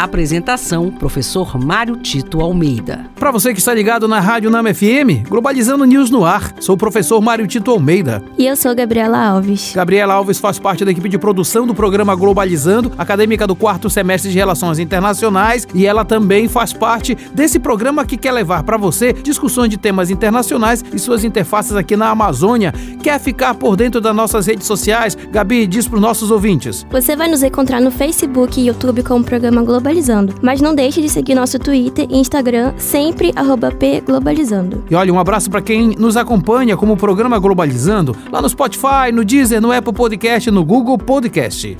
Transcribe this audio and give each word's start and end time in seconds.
Apresentação: 0.00 0.90
Professor 0.90 1.62
Mário 1.62 1.94
Tito 1.94 2.40
Almeida. 2.40 3.04
Para 3.16 3.30
você 3.30 3.52
que 3.52 3.58
está 3.58 3.74
ligado 3.74 4.08
na 4.08 4.18
Rádio 4.18 4.48
Nama 4.48 4.72
FM, 4.72 5.28
Globalizando 5.28 5.84
News 5.84 6.08
no 6.08 6.24
ar. 6.24 6.54
Sou 6.58 6.74
o 6.74 6.78
professor 6.78 7.20
Mário 7.20 7.46
Tito 7.46 7.70
Almeida. 7.70 8.22
E 8.38 8.46
eu 8.46 8.56
sou 8.56 8.74
Gabriela 8.74 9.22
Alves. 9.22 9.74
Gabriela 9.74 10.14
Alves 10.14 10.38
faz 10.38 10.58
parte 10.58 10.86
da 10.86 10.90
equipe 10.90 11.06
de 11.06 11.18
produção 11.18 11.66
do 11.66 11.74
programa 11.74 12.16
Globalizando, 12.16 12.90
acadêmica 12.96 13.46
do 13.46 13.54
quarto 13.54 13.90
semestre 13.90 14.30
de 14.30 14.38
Relações 14.38 14.78
Internacionais, 14.78 15.68
e 15.74 15.84
ela 15.84 16.02
também 16.02 16.48
faz 16.48 16.72
parte 16.72 17.14
desse 17.34 17.58
programa 17.58 18.06
que 18.06 18.16
quer 18.16 18.32
levar 18.32 18.62
para 18.62 18.78
você 18.78 19.12
discussões 19.12 19.68
de 19.68 19.76
temas 19.76 20.08
internacionais 20.08 20.82
e 20.94 20.98
suas 20.98 21.24
interfaces 21.24 21.76
aqui 21.76 21.94
na 21.94 22.08
Amazônia. 22.08 22.72
Quer 23.02 23.20
ficar 23.20 23.52
por 23.52 23.76
dentro 23.76 24.00
das 24.00 24.16
nossas 24.16 24.46
redes 24.46 24.66
sociais? 24.66 25.14
Gabi, 25.30 25.66
diz 25.66 25.86
para 25.86 25.96
os 25.96 26.02
nossos 26.02 26.30
ouvintes. 26.30 26.86
Você 26.90 27.14
vai 27.14 27.28
nos 27.28 27.42
encontrar 27.42 27.82
no 27.82 27.90
Facebook 27.90 28.58
e 28.58 28.68
YouTube 28.68 29.02
com 29.02 29.18
o 29.18 29.22
programa 29.22 29.62
Globalizando 29.62 29.89
Globalizando. 29.90 30.34
Mas 30.40 30.60
não 30.60 30.72
deixe 30.72 31.02
de 31.02 31.08
seguir 31.08 31.34
nosso 31.34 31.58
Twitter 31.58 32.06
e 32.08 32.18
Instagram, 32.18 32.72
sempre 32.78 33.32
pglobalizando. 33.78 34.84
E 34.88 34.94
olha, 34.94 35.12
um 35.12 35.18
abraço 35.18 35.50
para 35.50 35.60
quem 35.60 35.96
nos 35.98 36.16
acompanha 36.16 36.76
como 36.76 36.92
o 36.92 36.96
programa 36.96 37.38
Globalizando, 37.40 38.16
lá 38.30 38.40
no 38.40 38.48
Spotify, 38.48 39.10
no 39.12 39.24
Deezer, 39.24 39.60
no 39.60 39.72
Apple 39.72 39.92
Podcast, 39.92 40.48
no 40.50 40.64
Google 40.64 40.96
Podcast. 40.96 41.76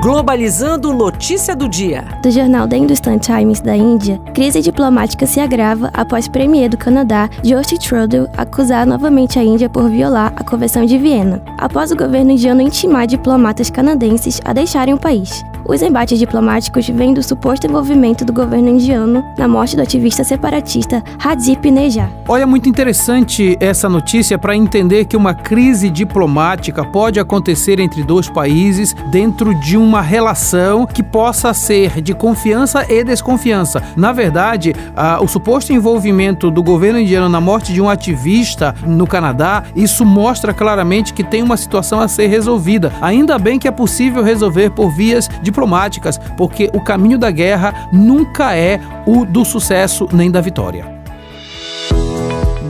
Globalizando 0.00 0.94
notícia 0.94 1.54
do 1.54 1.68
dia. 1.68 2.04
Do 2.22 2.30
jornal 2.30 2.66
The 2.66 2.78
Hindustan 2.78 3.18
Times 3.18 3.60
da 3.60 3.76
Índia, 3.76 4.18
crise 4.32 4.62
diplomática 4.62 5.26
se 5.26 5.40
agrava 5.40 5.90
após 5.92 6.26
premier 6.26 6.70
do 6.70 6.78
Canadá, 6.78 7.28
Justin 7.44 7.76
Trudeau, 7.76 8.26
acusar 8.34 8.86
novamente 8.86 9.38
a 9.38 9.44
Índia 9.44 9.68
por 9.68 9.90
violar 9.90 10.32
a 10.36 10.42
Convenção 10.42 10.86
de 10.86 10.96
Viena, 10.96 11.42
após 11.58 11.92
o 11.92 11.96
governo 11.96 12.30
indiano 12.30 12.62
intimar 12.62 13.06
diplomatas 13.06 13.68
canadenses 13.68 14.40
a 14.42 14.54
deixarem 14.54 14.94
o 14.94 14.98
país. 14.98 15.44
Os 15.70 15.82
embates 15.82 16.18
diplomáticos 16.18 16.88
vêm 16.88 17.14
do 17.14 17.22
suposto 17.22 17.64
envolvimento 17.64 18.24
do 18.24 18.32
governo 18.32 18.70
indiano 18.70 19.24
na 19.38 19.46
morte 19.46 19.76
do 19.76 19.82
ativista 19.82 20.24
separatista 20.24 21.00
Radip 21.16 21.70
Neja. 21.70 22.10
Olha, 22.26 22.44
muito 22.44 22.68
interessante 22.68 23.56
essa 23.60 23.88
notícia 23.88 24.36
para 24.36 24.56
entender 24.56 25.04
que 25.04 25.16
uma 25.16 25.32
crise 25.32 25.88
diplomática 25.88 26.84
pode 26.84 27.20
acontecer 27.20 27.78
entre 27.78 28.02
dois 28.02 28.28
países 28.28 28.96
dentro 29.12 29.54
de 29.60 29.76
uma 29.76 30.00
relação 30.00 30.84
que 30.84 31.04
possa 31.04 31.54
ser 31.54 32.00
de 32.02 32.14
confiança 32.14 32.84
e 32.92 33.04
desconfiança. 33.04 33.80
Na 33.96 34.10
verdade, 34.10 34.74
o 35.22 35.28
suposto 35.28 35.72
envolvimento 35.72 36.50
do 36.50 36.64
governo 36.64 36.98
indiano 36.98 37.28
na 37.28 37.40
morte 37.40 37.72
de 37.72 37.80
um 37.80 37.88
ativista 37.88 38.74
no 38.84 39.06
Canadá, 39.06 39.62
isso 39.76 40.04
mostra 40.04 40.52
claramente 40.52 41.14
que 41.14 41.22
tem 41.22 41.44
uma 41.44 41.56
situação 41.56 42.00
a 42.00 42.08
ser 42.08 42.26
resolvida. 42.26 42.92
Ainda 43.00 43.38
bem 43.38 43.56
que 43.56 43.68
é 43.68 43.70
possível 43.70 44.24
resolver 44.24 44.70
por 44.70 44.90
vias 44.90 45.30
diplomáticas 45.40 45.59
diplomáticas, 45.60 46.18
porque 46.36 46.70
o 46.72 46.80
caminho 46.80 47.18
da 47.18 47.30
guerra 47.30 47.88
nunca 47.92 48.56
é 48.56 48.80
o 49.06 49.24
do 49.24 49.44
sucesso 49.44 50.08
nem 50.12 50.30
da 50.30 50.40
vitória. 50.40 50.99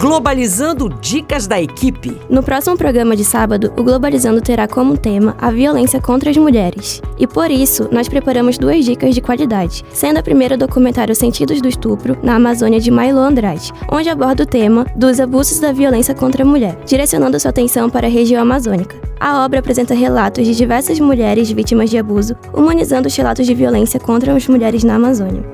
Globalizando 0.00 0.88
Dicas 0.88 1.46
da 1.46 1.60
Equipe. 1.60 2.18
No 2.30 2.42
próximo 2.42 2.74
programa 2.74 3.14
de 3.14 3.22
sábado, 3.22 3.70
o 3.76 3.82
Globalizando 3.82 4.40
terá 4.40 4.66
como 4.66 4.96
tema 4.96 5.36
a 5.38 5.50
violência 5.50 6.00
contra 6.00 6.30
as 6.30 6.38
mulheres. 6.38 7.02
E 7.18 7.26
por 7.26 7.50
isso, 7.50 7.86
nós 7.92 8.08
preparamos 8.08 8.56
duas 8.56 8.82
dicas 8.82 9.14
de 9.14 9.20
qualidade, 9.20 9.84
sendo 9.92 10.16
a 10.16 10.22
primeira 10.22 10.54
o 10.54 10.58
documentário 10.58 11.14
Sentidos 11.14 11.60
do 11.60 11.68
Estupro, 11.68 12.16
na 12.22 12.36
Amazônia 12.36 12.80
de 12.80 12.90
Mailo 12.90 13.18
Andrade, 13.18 13.74
onde 13.92 14.08
aborda 14.08 14.44
o 14.44 14.46
tema 14.46 14.86
dos 14.96 15.20
abusos 15.20 15.60
da 15.60 15.70
violência 15.70 16.14
contra 16.14 16.44
a 16.44 16.46
mulher, 16.46 16.78
direcionando 16.86 17.38
sua 17.38 17.50
atenção 17.50 17.90
para 17.90 18.06
a 18.06 18.10
região 18.10 18.40
amazônica. 18.40 18.96
A 19.20 19.44
obra 19.44 19.58
apresenta 19.58 19.92
relatos 19.92 20.46
de 20.46 20.56
diversas 20.56 20.98
mulheres 20.98 21.50
vítimas 21.50 21.90
de 21.90 21.98
abuso, 21.98 22.34
humanizando 22.54 23.06
os 23.06 23.14
relatos 23.14 23.46
de 23.46 23.52
violência 23.52 24.00
contra 24.00 24.34
as 24.34 24.48
mulheres 24.48 24.82
na 24.82 24.94
Amazônia. 24.94 25.44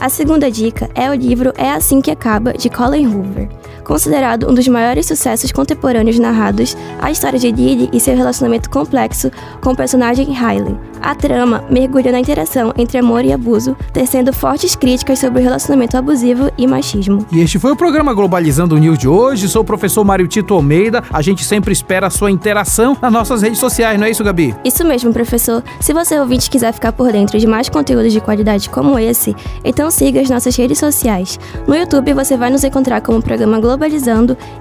A 0.00 0.08
segunda 0.08 0.50
dica 0.50 0.88
é 0.94 1.10
o 1.10 1.14
livro 1.14 1.52
É 1.58 1.70
Assim 1.72 2.00
Que 2.00 2.10
Acaba, 2.10 2.54
de 2.54 2.70
Colin 2.70 3.06
Hoover. 3.06 3.50
Considerado 3.84 4.48
um 4.48 4.54
dos 4.54 4.68
maiores 4.68 5.06
sucessos 5.06 5.50
contemporâneos 5.52 6.18
narrados, 6.18 6.76
a 7.00 7.10
história 7.10 7.38
de 7.38 7.50
Lily 7.50 7.88
e 7.92 8.00
seu 8.00 8.16
relacionamento 8.16 8.68
complexo 8.68 9.30
com 9.60 9.70
o 9.70 9.76
personagem 9.76 10.26
Riley. 10.26 10.76
A 11.00 11.14
trama 11.14 11.64
mergulha 11.70 12.12
na 12.12 12.20
interação 12.20 12.74
entre 12.76 12.98
amor 12.98 13.24
e 13.24 13.32
abuso, 13.32 13.74
tecendo 13.90 14.34
fortes 14.34 14.76
críticas 14.76 15.18
sobre 15.18 15.40
o 15.40 15.42
relacionamento 15.42 15.96
abusivo 15.96 16.50
e 16.58 16.66
machismo. 16.66 17.26
E 17.32 17.40
este 17.40 17.58
foi 17.58 17.72
o 17.72 17.76
programa 17.76 18.12
Globalizando 18.12 18.74
o 18.74 18.78
News 18.78 18.98
de 18.98 19.08
hoje. 19.08 19.48
Sou 19.48 19.62
o 19.62 19.64
professor 19.64 20.04
Mário 20.04 20.28
Tito 20.28 20.52
Almeida. 20.52 21.02
A 21.10 21.22
gente 21.22 21.42
sempre 21.42 21.72
espera 21.72 22.08
a 22.08 22.10
sua 22.10 22.30
interação 22.30 22.96
nas 23.00 23.10
nossas 23.10 23.40
redes 23.40 23.58
sociais, 23.58 23.98
não 23.98 24.06
é 24.06 24.10
isso, 24.10 24.22
Gabi? 24.22 24.54
Isso 24.62 24.84
mesmo, 24.84 25.10
professor. 25.10 25.64
Se 25.80 25.94
você 25.94 26.18
ouvinte 26.18 26.50
quiser 26.50 26.72
ficar 26.74 26.92
por 26.92 27.10
dentro 27.10 27.38
de 27.38 27.46
mais 27.46 27.70
conteúdos 27.70 28.12
de 28.12 28.20
qualidade 28.20 28.68
como 28.68 28.98
esse, 28.98 29.34
então 29.64 29.90
siga 29.90 30.20
as 30.20 30.28
nossas 30.28 30.54
redes 30.54 30.78
sociais. 30.78 31.40
No 31.66 31.74
YouTube 31.74 32.12
você 32.12 32.36
vai 32.36 32.50
nos 32.50 32.62
encontrar 32.62 33.00
como 33.00 33.22
programa 33.22 33.58
Globalizando 33.58 33.69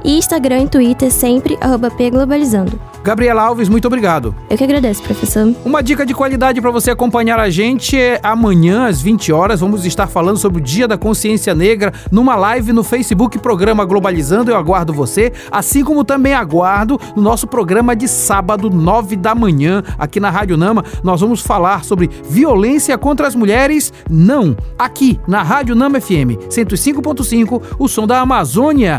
e 0.03 0.17
Instagram 0.17 0.63
e 0.63 0.67
Twitter 0.67 1.11
sempre 1.11 1.57
pglobalizando. 1.97 2.79
Gabriela 3.03 3.43
Alves, 3.43 3.69
muito 3.69 3.85
obrigado. 3.85 4.35
Eu 4.49 4.57
que 4.57 4.63
agradeço, 4.63 5.01
professor. 5.03 5.53
Uma 5.63 5.81
dica 5.81 6.05
de 6.05 6.13
qualidade 6.13 6.59
para 6.59 6.69
você 6.69 6.91
acompanhar 6.91 7.39
a 7.39 7.49
gente 7.49 7.97
é 7.97 8.19
amanhã 8.21 8.87
às 8.87 9.01
20 9.01 9.31
horas 9.31 9.61
vamos 9.61 9.85
estar 9.85 10.07
falando 10.07 10.37
sobre 10.37 10.61
o 10.61 10.63
Dia 10.63 10.87
da 10.87 10.97
Consciência 10.97 11.55
Negra 11.55 11.93
numa 12.11 12.35
live 12.35 12.73
no 12.73 12.83
Facebook 12.83 13.39
Programa 13.39 13.85
Globalizando. 13.85 14.51
Eu 14.51 14.57
aguardo 14.57 14.93
você, 14.93 15.31
assim 15.51 15.83
como 15.83 16.03
também 16.03 16.33
aguardo 16.33 16.99
no 17.15 17.21
nosso 17.21 17.47
programa 17.47 17.95
de 17.95 18.07
sábado, 18.07 18.69
9 18.69 19.15
da 19.15 19.33
manhã, 19.33 19.83
aqui 19.97 20.19
na 20.19 20.29
Rádio 20.29 20.57
Nama. 20.57 20.83
Nós 21.03 21.21
vamos 21.21 21.41
falar 21.41 21.83
sobre 21.83 22.09
violência 22.29 22.97
contra 22.97 23.27
as 23.27 23.35
mulheres, 23.35 23.93
não, 24.09 24.55
aqui 24.77 25.19
na 25.27 25.41
Rádio 25.41 25.75
Nama 25.75 25.99
FM 26.01 26.37
105.5, 26.49 27.61
o 27.77 27.87
som 27.87 28.05
da 28.05 28.19
Amazônia. 28.19 28.98